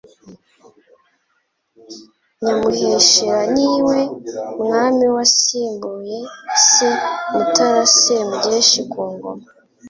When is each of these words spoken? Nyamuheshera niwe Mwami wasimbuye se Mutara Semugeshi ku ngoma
Nyamuheshera 2.41 3.41
niwe 3.55 3.97
Mwami 4.61 5.05
wasimbuye 5.15 6.17
se 6.69 6.89
Mutara 7.31 7.83
Semugeshi 8.01 8.81
ku 8.91 9.01
ngoma 9.11 9.45